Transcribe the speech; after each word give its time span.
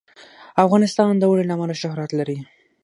افغانستان 0.65 1.11
د 1.17 1.23
اوړي 1.29 1.43
له 1.47 1.53
امله 1.57 1.75
شهرت 1.81 2.09
لري. 2.19 2.37